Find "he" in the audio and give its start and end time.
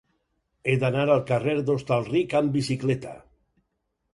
0.69-0.73